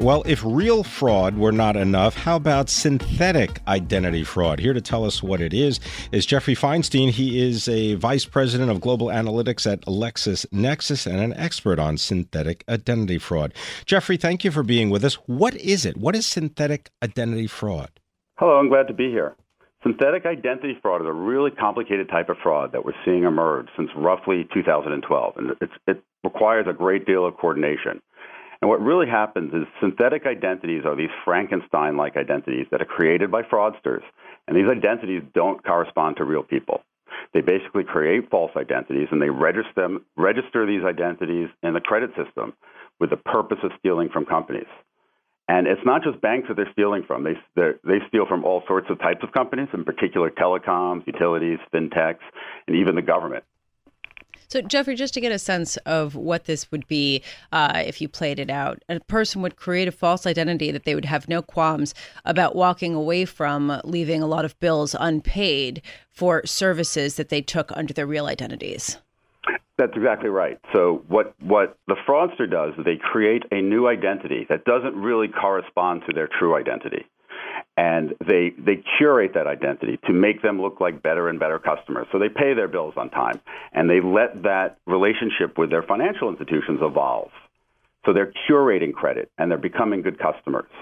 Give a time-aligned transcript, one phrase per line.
[0.00, 4.60] Well, if real fraud were not enough, how about synthetic identity fraud?
[4.60, 5.80] Here to tell us what it is
[6.12, 7.10] is Jeffrey Feinstein.
[7.10, 12.62] He is a vice president of global analytics at LexisNexis and an expert on synthetic
[12.68, 13.52] identity fraud.
[13.86, 15.14] Jeffrey, thank you for being with us.
[15.26, 15.96] What is it?
[15.96, 17.90] What is synthetic identity fraud?
[18.36, 19.34] Hello, I'm glad to be here.
[19.82, 23.90] Synthetic identity fraud is a really complicated type of fraud that we're seeing emerge since
[23.96, 25.56] roughly 2012, and
[25.88, 28.00] it requires a great deal of coordination.
[28.60, 33.30] And what really happens is synthetic identities are these Frankenstein like identities that are created
[33.30, 34.02] by fraudsters.
[34.46, 36.82] And these identities don't correspond to real people.
[37.34, 42.10] They basically create false identities and they register, them, register these identities in the credit
[42.16, 42.54] system
[42.98, 44.66] with the purpose of stealing from companies.
[45.48, 47.24] And it's not just banks that they're stealing from.
[47.24, 52.18] They, they steal from all sorts of types of companies, in particular telecoms, utilities, fintechs,
[52.66, 53.44] and even the government.
[54.48, 57.22] So, Jeffrey, just to get a sense of what this would be
[57.52, 60.94] uh, if you played it out, a person would create a false identity that they
[60.94, 61.94] would have no qualms
[62.24, 67.70] about walking away from, leaving a lot of bills unpaid for services that they took
[67.76, 68.96] under their real identities.
[69.76, 70.58] That's exactly right.
[70.72, 75.28] So what what the fraudster does is they create a new identity that doesn't really
[75.28, 77.06] correspond to their true identity
[77.78, 82.08] and they they curate that identity to make them look like better and better customers.
[82.10, 83.40] So they pay their bills on time,
[83.72, 87.30] and they let that relationship with their financial institutions evolve.
[88.04, 90.72] So they're curating credit, and they're becoming good customers.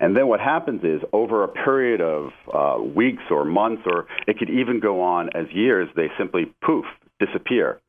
[0.00, 4.36] And then what happens is, over a period of uh, weeks or months, or it
[4.36, 6.86] could even go on as years, they simply poof,
[7.20, 7.80] disappear.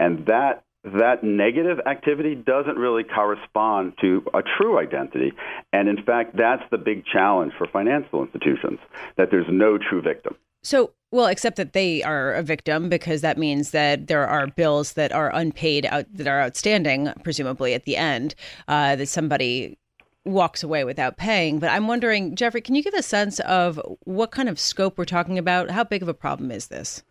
[0.00, 5.32] And that that negative activity doesn't really correspond to a true identity.
[5.72, 8.78] And in fact, that's the big challenge for financial institutions
[9.16, 10.36] that there's no true victim.
[10.62, 14.94] So, well, except that they are a victim because that means that there are bills
[14.94, 18.34] that are unpaid out that are outstanding, presumably at the end,
[18.66, 19.78] uh, that somebody
[20.24, 21.58] walks away without paying.
[21.58, 25.04] But I'm wondering, Jeffrey, can you give a sense of what kind of scope we're
[25.06, 25.70] talking about?
[25.70, 27.02] How big of a problem is this?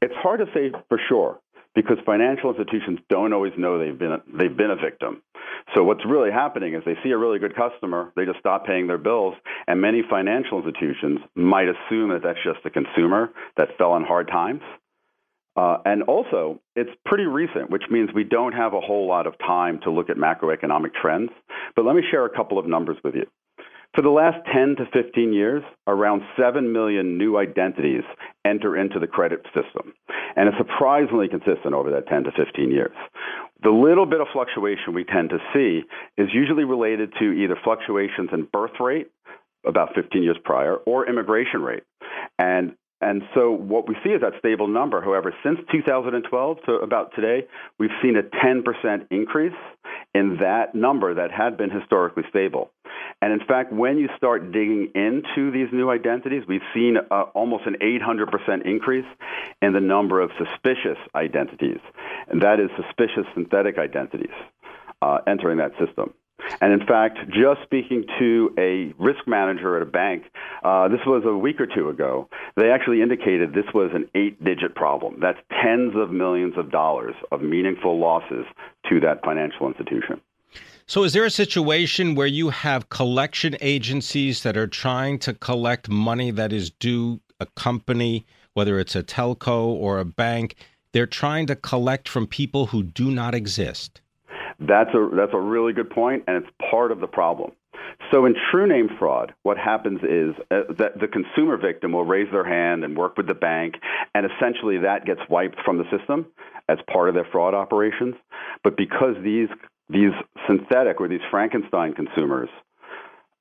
[0.00, 1.38] It's hard to say for sure
[1.74, 5.22] because financial institutions don't always know they've been a, they've been a victim.
[5.74, 8.86] So what's really happening is they see a really good customer, they just stop paying
[8.86, 9.34] their bills,
[9.66, 14.28] and many financial institutions might assume that that's just a consumer that fell on hard
[14.28, 14.62] times.
[15.54, 19.38] Uh, and also, it's pretty recent, which means we don't have a whole lot of
[19.38, 21.30] time to look at macroeconomic trends.
[21.76, 23.26] But let me share a couple of numbers with you.
[23.94, 28.04] For the last 10 to 15 years, around 7 million new identities
[28.44, 29.92] enter into the credit system.
[30.34, 32.96] And it's surprisingly consistent over that 10 to 15 years.
[33.62, 35.82] The little bit of fluctuation we tend to see
[36.16, 39.08] is usually related to either fluctuations in birth rate,
[39.66, 41.82] about 15 years prior, or immigration rate.
[42.38, 42.72] And
[43.02, 45.02] and so what we see is that stable number.
[45.02, 47.46] However, since 2012 to about today,
[47.78, 49.52] we've seen a 10% increase
[50.14, 52.70] in that number that had been historically stable.
[53.20, 57.66] And in fact, when you start digging into these new identities, we've seen uh, almost
[57.66, 59.06] an 800% increase
[59.60, 61.80] in the number of suspicious identities,
[62.28, 64.34] and that is suspicious synthetic identities
[65.02, 66.14] uh, entering that system.
[66.60, 70.24] And in fact, just speaking to a risk manager at a bank,
[70.64, 74.42] uh, this was a week or two ago, they actually indicated this was an eight
[74.42, 75.18] digit problem.
[75.20, 78.44] That's tens of millions of dollars of meaningful losses
[78.88, 80.20] to that financial institution.
[80.86, 85.88] So, is there a situation where you have collection agencies that are trying to collect
[85.88, 90.56] money that is due a company, whether it's a telco or a bank?
[90.92, 94.01] They're trying to collect from people who do not exist.
[94.66, 97.52] That's a that's a really good point, and it's part of the problem.
[98.10, 102.30] So in true name fraud, what happens is uh, that the consumer victim will raise
[102.30, 103.74] their hand and work with the bank,
[104.14, 106.26] and essentially that gets wiped from the system
[106.68, 108.14] as part of their fraud operations.
[108.62, 109.48] But because these
[109.88, 110.12] these
[110.46, 112.48] synthetic or these Frankenstein consumers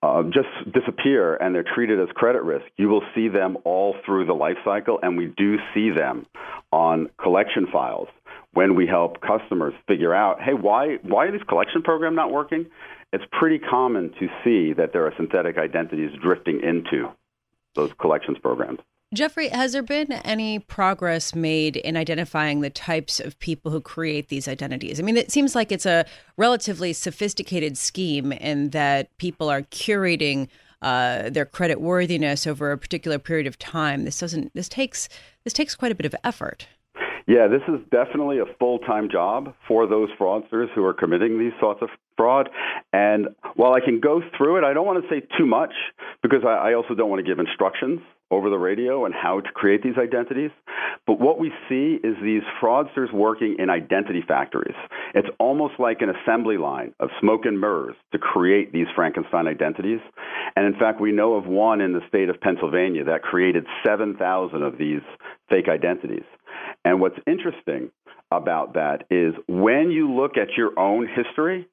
[0.03, 4.25] uh, just disappear and they're treated as credit risk, you will see them all through
[4.25, 6.25] the life cycle, and we do see them
[6.71, 8.07] on collection files
[8.53, 12.65] when we help customers figure out, hey, why why are these collection program not working?
[13.13, 17.09] It's pretty common to see that there are synthetic identities drifting into
[17.75, 18.80] those collections programs.
[19.13, 24.30] Jeffrey, has there been any progress made in identifying the types of people who create
[24.30, 25.01] these identities?
[25.01, 26.06] I mean, it seems like it's a
[26.38, 30.47] relatively sophisticated scheme in that people are curating
[30.81, 34.06] uh, their credit worthiness over a particular period of time.
[34.06, 34.54] This doesn't.
[34.54, 35.09] This takes.
[35.44, 36.68] This takes quite a bit of effort.
[37.27, 41.53] Yeah, this is definitely a full time job for those fraudsters who are committing these
[41.59, 42.50] sorts of fraud.
[42.94, 45.73] And while I can go through it, I don't want to say too much
[46.21, 48.00] because I, I also don't want to give instructions
[48.31, 50.51] over the radio and how to create these identities.
[51.06, 54.75] But what we see is these fraudsters working in identity factories.
[55.13, 60.00] It's almost like an assembly line of smoke and mirrors to create these Frankenstein identities.
[60.56, 64.63] And in fact, we know of one in the state of Pennsylvania that created 7,000
[64.63, 65.01] of these
[65.50, 66.23] fake identities.
[66.83, 67.92] And what's interesting
[68.31, 71.68] about that is when you look at your own history,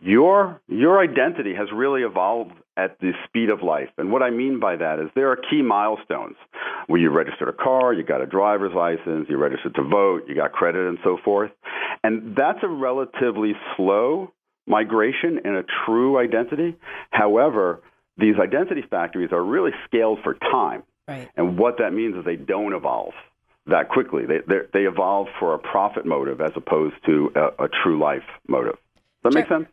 [0.00, 3.88] your your identity has really evolved at the speed of life.
[3.98, 6.36] And what I mean by that is there are key milestones
[6.86, 10.34] where you registered a car, you got a driver's license, you registered to vote, you
[10.34, 11.50] got credit and so forth.
[12.02, 14.32] And that's a relatively slow
[14.66, 16.76] migration in a true identity.
[17.10, 17.80] However,
[18.16, 20.82] these identity factories are really scaled for time.
[21.08, 21.28] Right.
[21.36, 23.12] And what that means is they don't evolve
[23.66, 24.24] that quickly.
[24.26, 24.40] They
[24.72, 28.76] they evolve for a profit motive as opposed to a, a true life motive.
[29.22, 29.66] Does that make sense?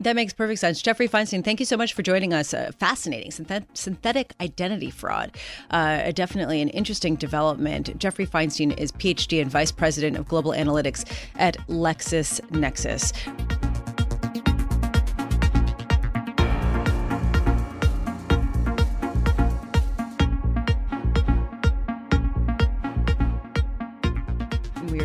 [0.00, 0.82] That makes perfect sense.
[0.82, 2.52] Jeffrey Feinstein, thank you so much for joining us.
[2.52, 5.36] Uh, fascinating synthetic identity fraud.
[5.70, 7.96] Uh, definitely an interesting development.
[7.98, 11.04] Jeffrey Feinstein is PhD and Vice President of Global Analytics
[11.36, 13.61] at LexisNexis.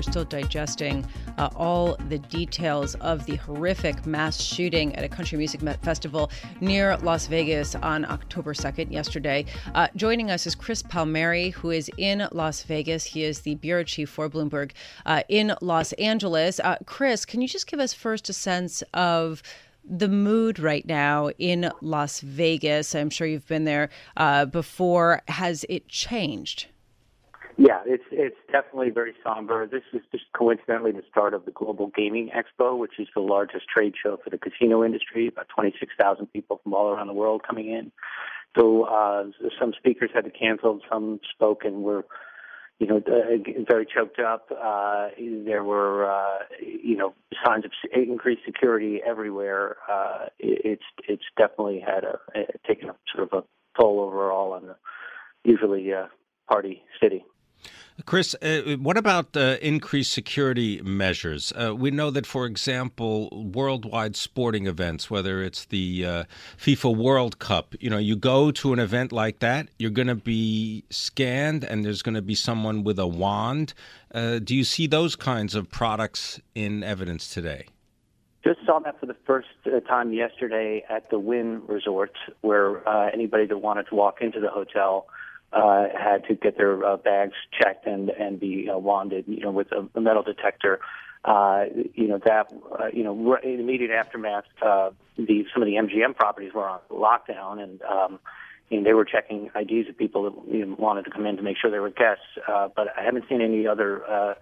[0.07, 1.05] Still digesting
[1.37, 6.31] uh, all the details of the horrific mass shooting at a country music festival
[6.61, 9.43] near Las Vegas on October 2nd, yesterday.
[9.75, 13.03] Uh, joining us is Chris Palmeri, who is in Las Vegas.
[13.03, 14.71] He is the bureau chief for Bloomberg
[15.05, 16.61] uh, in Los Angeles.
[16.61, 19.43] Uh, Chris, can you just give us first a sense of
[19.83, 22.95] the mood right now in Las Vegas?
[22.95, 25.21] I'm sure you've been there uh, before.
[25.27, 26.67] Has it changed?
[27.57, 29.65] Yeah, it's it's definitely very somber.
[29.65, 33.65] This is just coincidentally the start of the Global Gaming Expo, which is the largest
[33.67, 35.27] trade show for the casino industry.
[35.27, 37.91] About 26,000 people from all around the world coming in.
[38.55, 39.23] So uh,
[39.59, 42.05] some speakers had to cancel, some spoke and were,
[42.77, 44.51] you know, uh, very choked up.
[44.51, 49.77] Uh, there were, uh, you know, signs of increased security everywhere.
[49.91, 54.67] Uh, it's it's definitely had a, a taken a sort of a toll overall on
[54.67, 54.75] the
[55.43, 56.05] usually uh,
[56.47, 57.25] party city.
[58.05, 61.51] Chris, uh, what about uh, increased security measures?
[61.53, 66.23] Uh, we know that, for example, worldwide sporting events, whether it's the uh,
[66.57, 70.15] FIFA World Cup, you know, you go to an event like that, you're going to
[70.15, 73.73] be scanned, and there's going to be someone with a wand.
[74.13, 77.65] Uh, do you see those kinds of products in evidence today?
[78.43, 83.47] Just saw that for the first uh, time yesterday at the Wynn Resort, where anybody
[83.47, 85.07] that wanted to walk into the hotel
[85.53, 89.51] uh, had to get their uh, bags checked and and be uh, wanded, you know,
[89.51, 90.79] with a, a metal detector.
[91.25, 95.65] Uh, you know that uh, you know in the immediate aftermath, uh, the some of
[95.65, 98.19] the MGM properties were on lockdown, and um,
[98.69, 101.43] you they were checking IDs of people that you know, wanted to come in to
[101.43, 102.23] make sure they were guests.
[102.47, 104.33] Uh, but I haven't seen any other uh,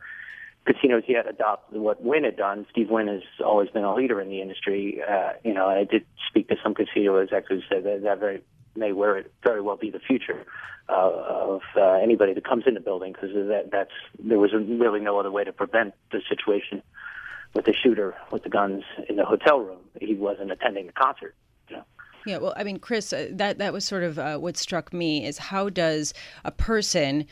[0.66, 2.66] casinos yet adopt what Wynn had done.
[2.72, 5.00] Steve Wynn has always been a leader in the industry.
[5.08, 8.42] Uh, you know, I did speak to some casino executives that, that very
[8.76, 10.46] may very, very well be the future
[10.90, 15.00] uh, of uh, anybody that comes in the building because that that's there was really
[15.00, 16.82] no other way to prevent the situation
[17.54, 19.80] with the shooter with the guns in the hotel room.
[20.00, 21.36] He wasn't attending the concert.
[21.70, 21.84] You know?
[22.26, 25.26] Yeah, well, I mean, Chris, uh, that that was sort of uh, what struck me
[25.26, 26.14] is how does
[26.44, 27.26] a person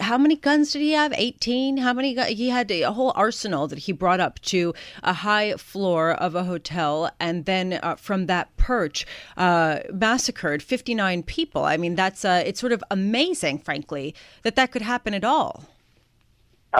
[0.00, 1.12] how many guns did he have?
[1.16, 1.78] 18?
[1.78, 2.14] How many?
[2.34, 6.44] He had a whole arsenal that he brought up to a high floor of a
[6.44, 9.06] hotel and then uh, from that perch
[9.36, 11.64] uh, massacred 59 people.
[11.64, 15.64] I mean, that's uh, it's sort of amazing, frankly, that that could happen at all.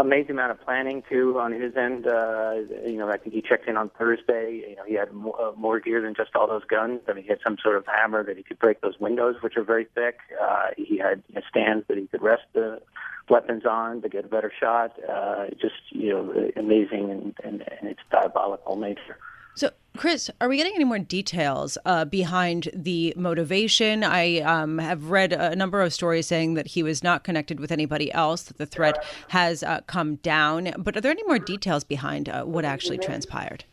[0.00, 2.06] Amazing amount of planning too on his end.
[2.06, 4.64] Uh, you know, I think he checked in on Thursday.
[4.68, 7.00] You know, he had more, uh, more gear than just all those guns.
[7.08, 9.56] I mean, he had some sort of hammer that he could break those windows, which
[9.56, 10.18] are very thick.
[10.40, 12.80] Uh, he had you know, stands that he could rest the
[13.28, 14.98] weapons on to get a better shot.
[15.08, 19.18] Uh, just you know, amazing and, and, and its diabolical nature.
[19.54, 24.02] So, Chris, are we getting any more details uh, behind the motivation?
[24.02, 27.70] I um, have read a number of stories saying that he was not connected with
[27.70, 30.72] anybody else, that the threat has uh, come down.
[30.78, 33.64] But are there any more details behind uh, what actually transpired?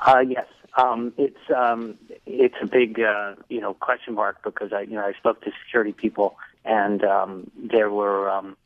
[0.00, 0.46] Uh, yes.
[0.76, 5.04] Um, it's um, it's a big uh, you know question mark because I you know
[5.04, 8.56] I spoke to security people and um, there were um,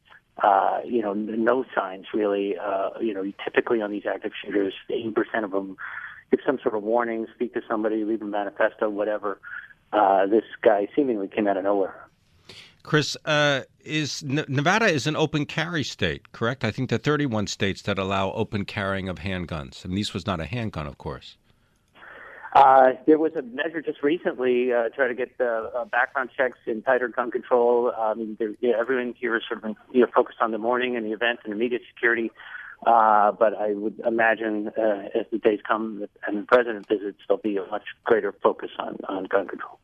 [0.43, 5.11] uh, you know no signs really uh, you know typically on these active shooters eighty
[5.11, 5.77] percent of them
[6.31, 9.41] give some sort of warning, speak to somebody, leave a manifesto, whatever.
[9.93, 12.09] Uh, this guy seemingly came out of nowhere.
[12.83, 16.65] Chris, uh, is Nevada is an open carry state, correct?
[16.65, 20.25] I think there are 31 states that allow open carrying of handguns, and this was
[20.25, 21.37] not a handgun, of course.
[22.55, 26.59] Uh, there was a measure just recently uh, try to get the uh, background checks
[26.67, 27.93] and tighter gun control.
[27.95, 30.59] I mean, there, you know, everyone here is sort of you know, focused on the
[30.59, 32.31] morning and the event and immediate security.
[32.85, 37.43] Uh, but I would imagine uh, as the days come and the president visits, there'll
[37.43, 39.79] be a much greater focus on, on gun control.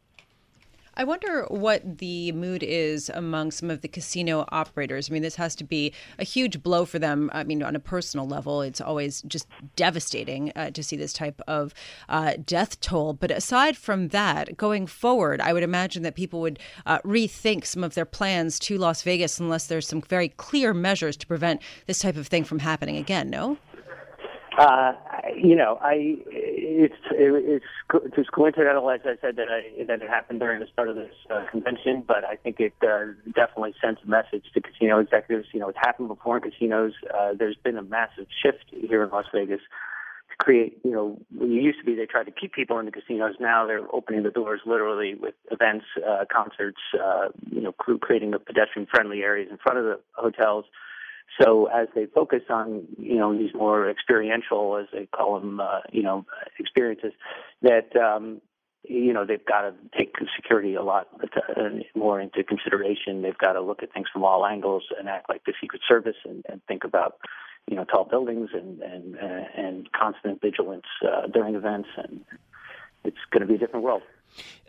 [0.94, 5.08] I wonder what the mood is among some of the casino operators.
[5.08, 7.30] I mean, this has to be a huge blow for them.
[7.32, 11.40] I mean, on a personal level, it's always just devastating uh, to see this type
[11.46, 11.72] of
[12.10, 13.14] uh, death toll.
[13.14, 17.82] But aside from that, going forward, I would imagine that people would uh, rethink some
[17.82, 22.00] of their plans to Las Vegas unless there's some very clear measures to prevent this
[22.00, 23.56] type of thing from happening again, no?
[24.58, 24.92] Uh,
[25.34, 30.08] you know, I it's it, it's just coincidental, as I said, that I that it
[30.10, 32.04] happened during the start of this uh, convention.
[32.06, 35.48] But I think it uh, definitely sends a message to casino executives.
[35.52, 36.92] You know, it's happened before in casinos.
[37.18, 40.78] Uh, there's been a massive shift here in Las Vegas to create.
[40.84, 43.36] You know, when used to be, they tried to keep people in the casinos.
[43.40, 46.80] Now they're opening the doors literally with events, uh, concerts.
[47.02, 50.66] Uh, you know, creating the pedestrian-friendly areas in front of the hotels
[51.40, 55.80] so as they focus on, you know, these more experiential, as they call them, uh,
[55.90, 56.26] you know,
[56.58, 57.12] experiences,
[57.62, 58.40] that, um,
[58.84, 63.22] you know, they've got to take security a lot uh, more into consideration.
[63.22, 66.16] They've got to look at things from all angles and act like the Secret Service
[66.24, 67.18] and, and think about,
[67.68, 71.88] you know, tall buildings and and uh, and constant vigilance uh, during events.
[71.96, 72.24] And
[73.04, 74.02] it's going to be a different world.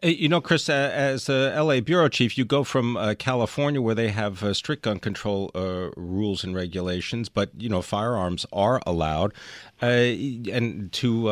[0.04, 3.82] Uh, you know, Chris, uh, as a LA bureau chief, you go from uh, California,
[3.82, 8.46] where they have uh, strict gun control uh, rules and regulations, but you know, firearms
[8.52, 9.34] are allowed,
[9.82, 11.28] uh, and to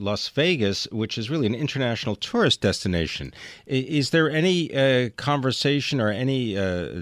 [0.00, 3.32] Las Vegas, which is really an international tourist destination.
[3.66, 6.54] Is there any conversation or any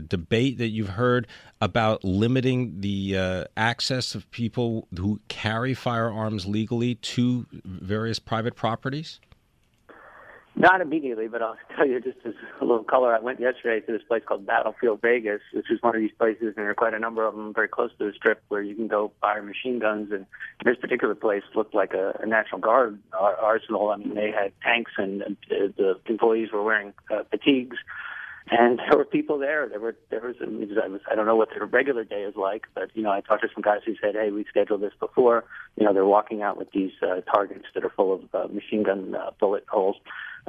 [0.06, 1.26] debate that you've heard
[1.60, 9.20] about limiting the access of people who carry firearms legally to various private properties?
[10.56, 13.14] Not immediately, but I'll tell you just as a little color.
[13.14, 16.42] I went yesterday to this place called Battlefield Vegas, which is one of these places,
[16.42, 18.74] and there are quite a number of them very close to the strip where you
[18.74, 20.12] can go fire machine guns.
[20.12, 20.26] And
[20.64, 23.90] this particular place looked like a, a National Guard arsenal.
[23.90, 27.76] I mean, they had tanks, and, and the employees were wearing uh, fatigues
[28.50, 29.68] and there were people there.
[29.68, 32.66] There were there was, I was I don't know what their regular day is like,
[32.74, 35.44] but you know I talked to some guys who said, hey, we scheduled this before.
[35.76, 38.82] You know they're walking out with these uh, targets that are full of uh, machine
[38.82, 39.96] gun uh, bullet holes.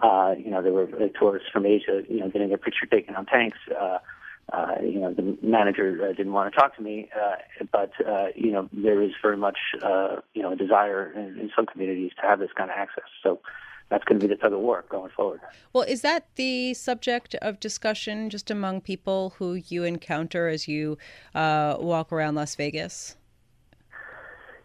[0.02, 3.16] Uh, you know there were uh, tourists from Asia, you know, getting a picture taken
[3.16, 3.58] on tanks.
[3.70, 4.00] Uh,
[4.54, 8.28] uh, you know, the manager uh, didn't want to talk to me, uh, but uh,
[8.36, 12.12] you know, there is very much uh, you know a desire in, in some communities
[12.22, 13.06] to have this kind of access.
[13.24, 13.40] So
[13.90, 15.42] that's going to be the tug of war going forward.
[15.74, 20.98] Well, is that the subject of discussion just among people who you encounter as you
[21.34, 23.16] uh, walk around Las Vegas?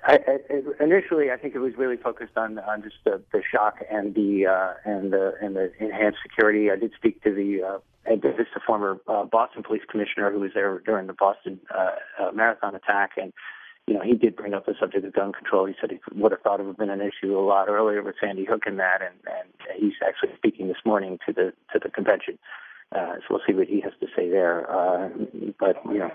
[0.02, 3.80] I, I, initially, I think it was really focused on on just the, the shock
[3.90, 6.71] and the uh, and the and the enhanced security.
[6.71, 10.30] I did speak to the uh, and this is the former uh, Boston police commissioner
[10.33, 13.33] who was there during the Boston uh, uh, marathon attack, and
[13.87, 15.66] you know, he did bring up the subject of gun control.
[15.66, 18.02] He said he would have thought it would have been an issue a lot earlier
[18.02, 21.80] with Sandy Hook and that, and, and he's actually speaking this morning to the to
[21.83, 22.38] the convention.
[22.92, 24.71] Uh, so we'll see what he has to say there.
[24.71, 25.09] Uh,
[25.59, 26.11] but you know,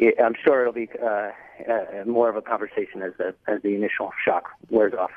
[0.00, 1.30] I'm sure it'll be uh,
[1.70, 5.10] uh, more of a conversation as the as the initial shock wears off.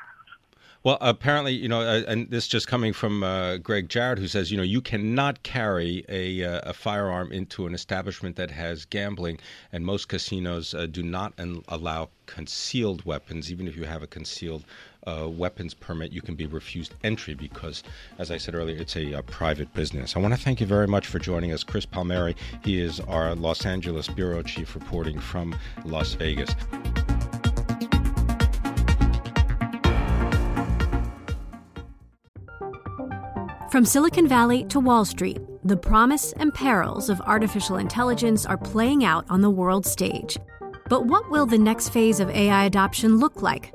[0.84, 4.52] Well, apparently, you know, uh, and this just coming from uh, Greg Jarrett, who says,
[4.52, 9.40] you know, you cannot carry a, uh, a firearm into an establishment that has gambling,
[9.72, 11.34] and most casinos uh, do not
[11.66, 14.64] allow concealed weapons, even if you have a concealed
[15.08, 17.82] a weapons permit, you can be refused entry because,
[18.18, 20.16] as I said earlier, it's a, a private business.
[20.16, 22.34] I want to thank you very much for joining us, Chris Palmeri.
[22.62, 26.54] He is our Los Angeles bureau chief reporting from Las Vegas.
[33.70, 39.04] From Silicon Valley to Wall Street, the promise and perils of artificial intelligence are playing
[39.04, 40.38] out on the world stage.
[40.88, 43.74] But what will the next phase of AI adoption look like?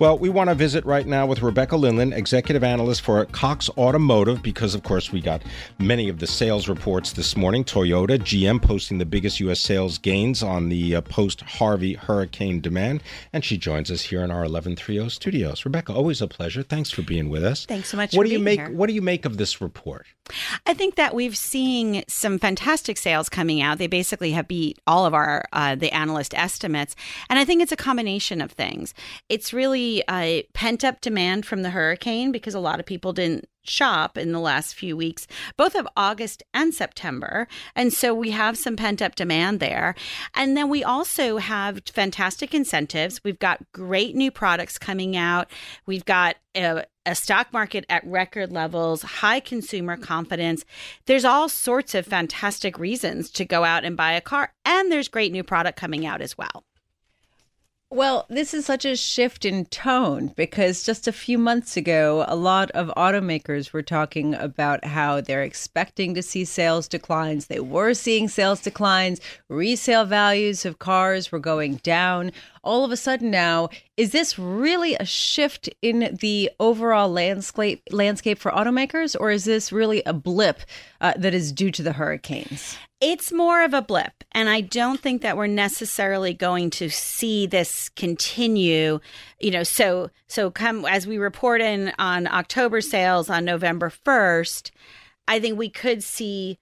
[0.00, 4.42] Well, we want to visit right now with Rebecca Lindland, executive analyst for Cox Automotive,
[4.42, 5.42] because of course we got
[5.78, 7.64] many of the sales reports this morning.
[7.64, 9.60] Toyota, GM posting the biggest U.S.
[9.60, 13.02] sales gains on the uh, post Harvey hurricane demand.
[13.34, 15.66] And she joins us here in our 1130 studios.
[15.66, 16.62] Rebecca, always a pleasure.
[16.62, 17.66] Thanks for being with us.
[17.66, 18.14] Thanks so much.
[18.14, 18.58] What do you make?
[18.58, 18.70] Here.
[18.70, 20.06] What do you make of this report?
[20.64, 23.78] I think that we've seen some fantastic sales coming out.
[23.78, 26.96] They basically have beat all of our uh, the analyst estimates,
[27.28, 28.94] and I think it's a combination of things.
[29.28, 33.12] It's really a uh, pent up demand from the hurricane because a lot of people
[33.12, 37.46] didn't shop in the last few weeks, both of August and September.
[37.74, 39.94] And so we have some pent up demand there.
[40.34, 43.22] And then we also have fantastic incentives.
[43.24, 45.50] We've got great new products coming out.
[45.86, 50.64] We've got a, a, stock market at record levels, high consumer confidence.
[51.06, 54.52] There's all sorts of fantastic reasons to go out and buy a car.
[54.64, 56.64] And there's great new product coming out as well.
[57.92, 62.36] Well, this is such a shift in tone because just a few months ago, a
[62.36, 67.46] lot of automakers were talking about how they're expecting to see sales declines.
[67.46, 69.20] They were seeing sales declines.
[69.48, 72.30] Resale values of cars were going down.
[72.62, 78.38] All of a sudden now, is this really a shift in the overall landscape landscape
[78.38, 80.60] for automakers, or is this really a blip
[81.00, 82.76] uh, that is due to the hurricanes?
[83.00, 84.12] It's more of a blip.
[84.32, 89.00] And I don't think that we're necessarily going to see this continue.
[89.40, 94.70] You know, so so come as we report in on October sales on November 1st,
[95.26, 96.58] I think we could see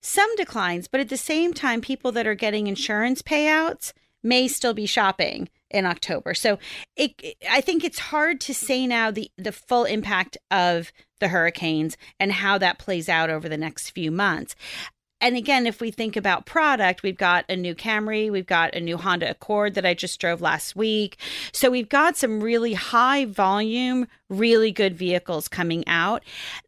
[0.00, 3.92] some declines, but at the same time, people that are getting insurance payouts
[4.24, 6.34] may still be shopping in October.
[6.34, 6.58] So
[6.96, 11.96] it, I think it's hard to say now the, the full impact of the hurricanes
[12.18, 14.56] and how that plays out over the next few months
[15.24, 18.80] and again, if we think about product, we've got a new Camry, we've got a
[18.80, 21.16] new Honda Accord that I just drove last week.
[21.50, 26.22] So we've got some really high volume, really good vehicles coming out.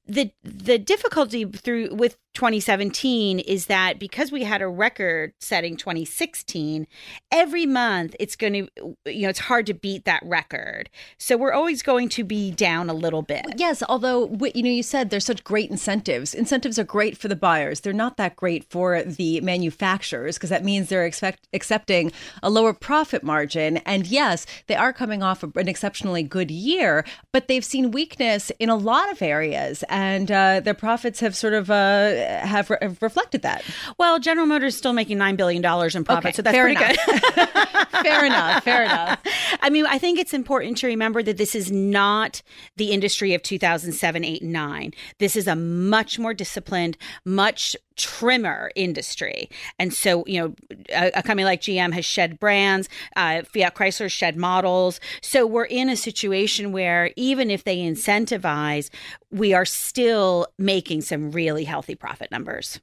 [0.06, 6.86] The the difficulty through with 2017 is that because we had a record setting 2016,
[7.32, 10.90] every month it's going to you know it's hard to beat that record.
[11.18, 13.46] So we're always going to be down a little bit.
[13.56, 16.34] Yes, although you know you said there's such great incentives.
[16.34, 17.80] Incentives are great for the buyers.
[17.80, 22.74] They're not that great for the manufacturers because that means they're expect, accepting a lower
[22.74, 23.78] profit margin.
[23.78, 28.68] And yes, they are coming off an exceptionally good year, but they've seen weakness in
[28.68, 33.00] a lot of areas and uh, their profits have sort of uh, have, re- have,
[33.00, 33.64] reflected that.
[33.96, 36.64] Well, General Motors is still making nine billion dollars in profit, okay, so that's fair
[36.64, 37.34] pretty enough.
[37.34, 37.48] good.
[38.02, 38.62] fair enough.
[38.62, 39.18] Fair enough.
[39.62, 42.42] I mean, I think it's important to remember that this is not
[42.76, 44.92] the industry of 2007, 8, and 9.
[45.18, 49.48] This is a much more disciplined, much trimmer industry.
[49.78, 50.54] And so, you know,
[50.90, 55.00] a, a, company like GM has shed brands, uh, Fiat Chrysler shed models.
[55.22, 58.90] So we're in a situation where even if they incentivize,
[59.30, 62.80] we are still making some really healthy profit numbers.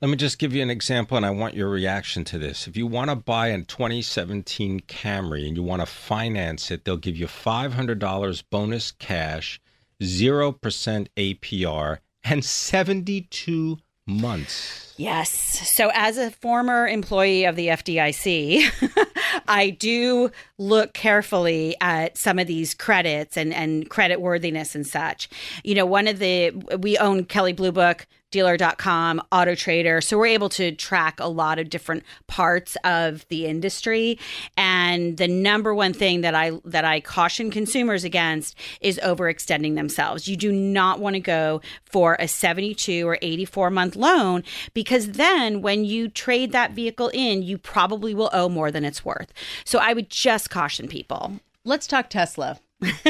[0.00, 2.66] Let me just give you an example, and I want your reaction to this.
[2.66, 6.96] If you want to buy a 2017 Camry and you want to finance it, they'll
[6.96, 9.60] give you $500 bonus cash,
[10.00, 13.78] 0% APR, and 72
[14.10, 14.94] months.
[14.96, 15.30] Yes.
[15.30, 19.06] So, as a former employee of the FDIC,
[19.48, 25.30] I do look carefully at some of these credits and, and credit worthiness and such.
[25.64, 30.00] You know, one of the, we own Kelley Blue Book dealer.com, Auto Trader.
[30.00, 34.18] So we're able to track a lot of different parts of the industry.
[34.56, 40.28] And the number one thing that I that I caution consumers against is overextending themselves.
[40.28, 44.42] You do not want to go for a 72 or 84 month loan
[44.74, 49.04] because then when you trade that vehicle in, you probably will owe more than it's
[49.04, 49.32] worth.
[49.64, 51.40] So I would just caution people.
[51.64, 52.58] Let's talk Tesla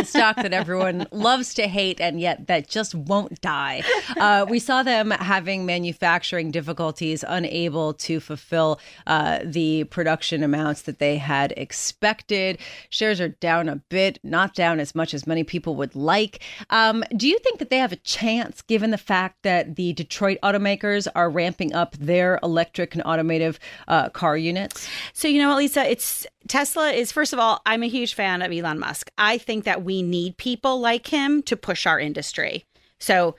[0.04, 3.82] stock that everyone loves to hate and yet that just won't die.
[4.16, 10.98] Uh, we saw them having manufacturing difficulties, unable to fulfill uh, the production amounts that
[10.98, 12.58] they had expected.
[12.90, 16.40] Shares are down a bit, not down as much as many people would like.
[16.70, 20.38] Um, do you think that they have a chance, given the fact that the Detroit
[20.42, 24.88] automakers are ramping up their electric and automotive uh, car units?
[25.12, 25.88] So, you know Lisa?
[25.88, 29.10] It's Tesla is, first of all, I'm a huge fan of Elon Musk.
[29.18, 32.64] I think that we need people like him to push our industry.
[32.98, 33.36] So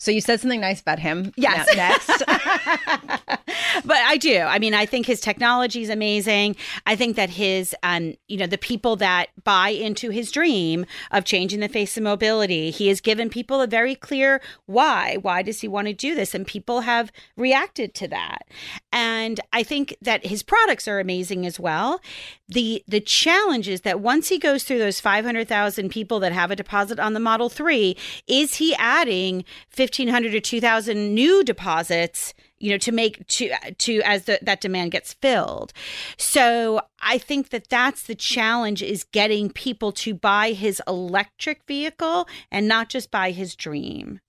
[0.00, 1.30] so you said something nice about him.
[1.36, 1.68] Yes.
[1.76, 2.24] Now, next.
[3.84, 4.38] but I do.
[4.38, 6.56] I mean, I think his technology is amazing.
[6.86, 11.26] I think that his, um, you know, the people that buy into his dream of
[11.26, 15.18] changing the face of mobility, he has given people a very clear why.
[15.20, 16.34] Why does he want to do this?
[16.34, 18.48] And people have reacted to that.
[18.90, 22.00] And I think that his products are amazing as well.
[22.50, 26.56] The the challenge is that once he goes through those 500,000 people that have a
[26.56, 32.78] deposit on the Model 3, is he adding 1500 to 2000 new deposits you know
[32.78, 35.72] to make to to as the, that demand gets filled?
[36.16, 42.28] So i think that that's the challenge is getting people to buy his electric vehicle
[42.50, 44.20] and not just buy his dream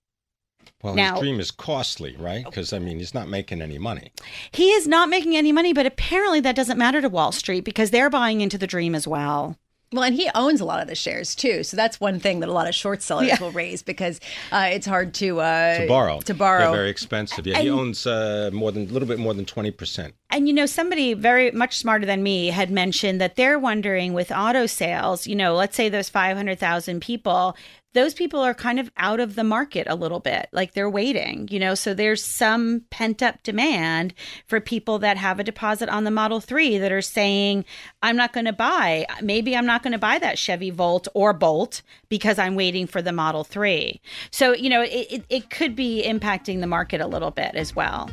[0.82, 2.44] well, now, his dream is costly, right?
[2.44, 4.12] Because I mean, he's not making any money.
[4.50, 7.90] He is not making any money, but apparently that doesn't matter to Wall Street because
[7.90, 9.56] they're buying into the dream as well.
[9.92, 12.48] Well, and he owns a lot of the shares too, so that's one thing that
[12.48, 13.38] a lot of short sellers yeah.
[13.38, 16.20] will raise because uh, it's hard to uh, to borrow.
[16.20, 17.46] To borrow, They're very expensive.
[17.46, 20.14] Yeah, and, he owns uh, more than a little bit more than twenty percent.
[20.30, 24.32] And you know, somebody very much smarter than me had mentioned that they're wondering with
[24.32, 25.26] auto sales.
[25.26, 27.54] You know, let's say those five hundred thousand people,
[27.94, 30.48] those people are kind of out of the market a little bit.
[30.52, 34.14] Like they're waiting, you know, so there's some pent up demand
[34.46, 37.64] for people that have a deposit on the Model 3 that are saying,
[38.02, 41.32] I'm not going to buy, maybe I'm not going to buy that Chevy Volt or
[41.32, 44.00] Bolt because I'm waiting for the Model 3.
[44.30, 47.76] So, you know, it, it, it could be impacting the market a little bit as
[47.76, 48.10] well.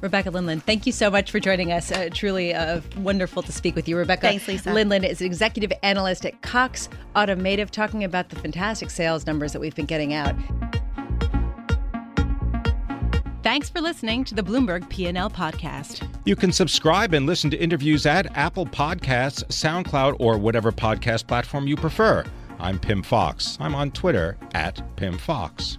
[0.00, 1.90] Rebecca Lindland, thank you so much for joining us.
[1.90, 3.96] Uh, truly uh, wonderful to speak with you.
[3.96, 4.70] Rebecca Thanks, Lisa.
[4.70, 9.60] Lindland is an executive analyst at Cox Automotive, talking about the fantastic sales numbers that
[9.60, 10.34] we've been getting out.
[13.42, 16.06] Thanks for listening to the Bloomberg P&L podcast.
[16.26, 21.66] You can subscribe and listen to interviews at Apple Podcasts, SoundCloud, or whatever podcast platform
[21.66, 22.24] you prefer.
[22.60, 23.56] I'm Pimm Fox.
[23.60, 25.78] I'm on Twitter at Pimm Fox.